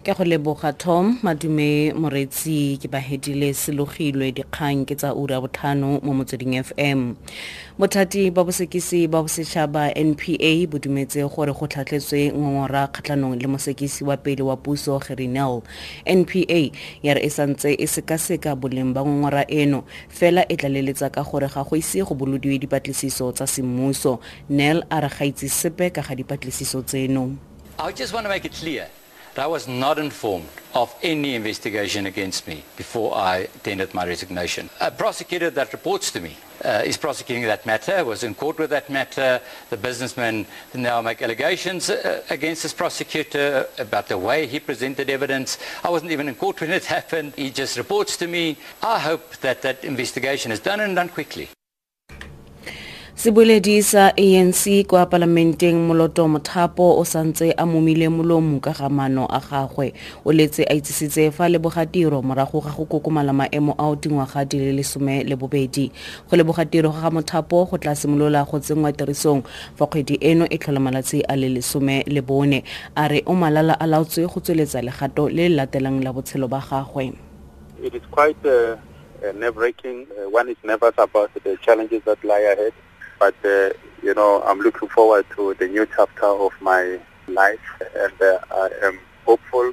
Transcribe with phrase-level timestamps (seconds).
[0.00, 6.16] ke go leboga tom madume moretsi ke bahedile selogilwe dikgang ke tsa ura botlhano mo
[6.16, 7.12] motsweding fm
[7.76, 14.00] bothati ba bosekisi ba bosetšhaba npa bo dumetse gore go tlhatlhetswe ngongora kgatlhanong le mosekisi
[14.04, 15.60] wa pele wa puso gerinel.
[16.08, 21.20] Npa ya re e santse e sekaseka boleng ba ngongora eno fela e tlaleletsa ka
[21.22, 24.20] gore ga go ise go bolodiwe dipatlisiso tsa semmuso.
[24.48, 27.36] Nel a re ga itse sepe ka ga dipatlisiso tseno.
[27.78, 28.88] I just want to make it clear
[29.36, 34.70] I was not informed of any investigation against me before I tendered my resignation.
[34.80, 38.70] A prosecutor that reports to me uh, is prosecuting that matter, was in court with
[38.70, 39.40] that matter.
[39.70, 45.58] The businessman now make allegations uh, against this prosecutor about the way he presented evidence.
[45.84, 47.34] I wasn't even in court when it happened.
[47.36, 48.58] He just reports to me.
[48.82, 51.48] I hope that that investigation is done and done quickly.
[53.20, 59.28] Seboledi sa anc kwa palamenteng moloto mothapo o santse a momile molomo ka ga maano
[59.28, 59.92] a gagwe
[60.24, 64.72] o letse a itsisitse fa lebogatiro morago ga go kokomala maemo ao dingwaga di le
[64.72, 65.92] lesome le bobedi
[66.30, 69.44] go lebogatiro ga ga mothapo go tla simolola go tsenngwa tirisong
[69.76, 72.64] fa kgwedi eno e tlhola malatsi a le lesome le bone
[72.96, 76.64] a re o malala a laotswe go tsweletsa legato le le latelang la botshelo ba
[76.64, 77.12] gagwe
[77.84, 78.76] It is quite uh,
[79.20, 80.06] uh, nerve-wracking.
[80.08, 82.72] Uh, one is nervous about the challenges that lie ahead.
[83.20, 83.70] But, uh,
[84.02, 87.60] you know, I'm looking forward to the new chapter of my life.
[87.94, 89.72] And uh, I am hopeful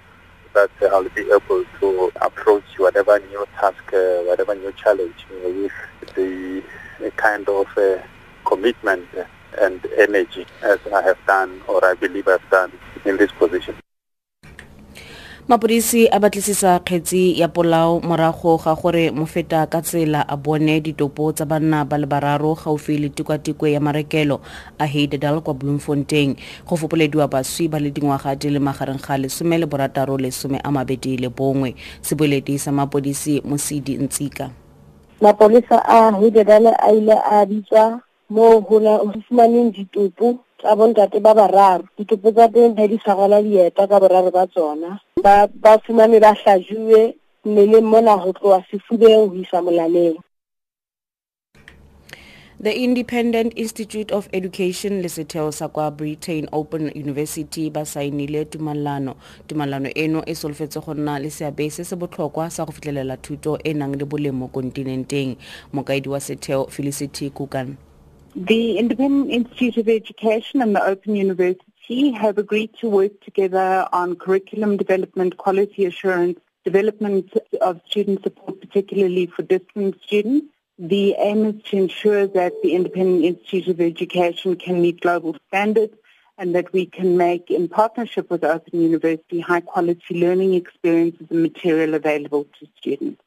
[0.53, 5.71] that I'll be able to approach whatever new task, uh, whatever new challenge with
[6.15, 6.61] the
[7.15, 7.97] kind of uh,
[8.45, 9.07] commitment
[9.59, 12.71] and energy as I have done or I believe I've done
[13.05, 13.75] in this position.
[15.47, 21.31] Mapodisi a batlisisa kgetsi ya polao morago ga gore mofeta ka tsela a bone ditopo
[21.31, 24.41] tsa banna ba le bararo gaufi le tikwatikwe ya marekelo
[24.77, 26.35] a heidedal kwa bloemfontein.
[26.67, 30.71] Go fopolediwa baswi ba le dingwaga di le magareng ga lesome le borataro lesome a
[30.71, 31.75] mabedi le bongwe.
[32.01, 34.51] Seboledi sa mapodisi mosidi ntsika.
[35.21, 38.83] Mapolesa a heidedal a ile a bitswa moo go
[39.29, 41.87] fumaneng ditopo tsa bontate ba bararo.
[41.97, 46.31] Ditopo tsa teng ba di tshwarela dieta ka boraro ba tsona ba ba fumane ba
[46.33, 47.15] hlajuwe
[47.45, 50.15] mmeleng mona go tloa sefubeng go isa molaleng
[52.63, 59.13] The Independent Institute of Education le setheo sa kwa Britain Open University ba saenile tumalano.
[59.47, 63.59] Tumalano eno e solofetse go nna le seabe se se botlhokwa sa go fitlhelela thuto
[63.63, 65.37] e nang le boleng mo kontinenteng.
[65.73, 67.77] Mokaedi wa setheo Felicity Kukan.
[68.35, 74.15] The Independent Institute of Education and the Open University have agreed to work together on
[74.15, 77.31] curriculum development, quality assurance, development
[77.61, 80.47] of student support, particularly for distance students.
[80.77, 85.93] The aim is to ensure that the Independent Institute of Education can meet global standards
[86.37, 91.95] and that we can make, in partnership with Open University, high-quality learning experiences and material
[91.95, 93.21] available to students.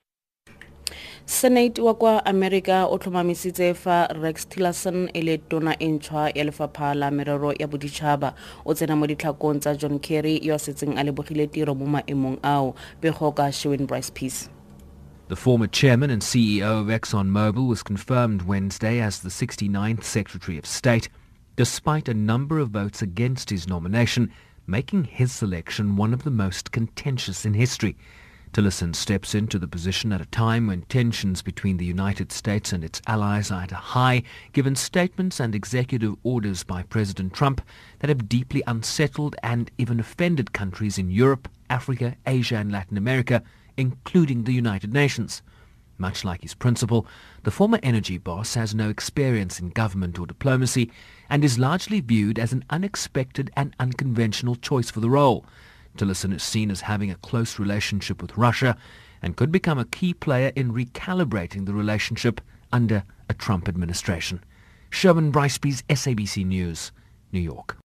[1.31, 6.45] Senate wa kwa america o tlhomamisitse fa rex tillerson e le tona e ntšhwa ya
[6.45, 8.35] lefapha la merero ya boditšhaba.
[8.67, 10.01] O tsena mo ditlhakong tsa john
[10.43, 12.75] yo a setseng a lebogile tiro mo maemong ao.
[13.01, 14.49] Begoka Sherwin Bryce-Pease.
[15.29, 20.67] The former chairman and CEO of ExxonMobil was confirmed Wednesday as the 69th Secretary of
[20.67, 21.09] State,
[21.55, 24.33] despite a number of votes against his nomination,
[24.67, 27.97] making his selection one of the most contentious in history.
[28.53, 32.83] Tillerson steps into the position at a time when tensions between the United States and
[32.83, 37.63] its allies are at a high, given statements and executive orders by President Trump
[38.01, 43.41] that have deeply unsettled and even offended countries in Europe, Africa, Asia and Latin America,
[43.77, 45.43] including the United Nations.
[45.97, 47.07] Much like his principal,
[47.45, 50.91] the former energy boss has no experience in government or diplomacy
[51.29, 55.45] and is largely viewed as an unexpected and unconventional choice for the role.
[55.97, 58.77] Tillerson is seen as having a close relationship with Russia
[59.23, 62.41] and could become a key player in recalibrating the relationship
[62.73, 64.43] under a Trump administration.
[64.91, 66.93] Sherwin Bryce-Pease SABC News,
[67.33, 67.77] New York.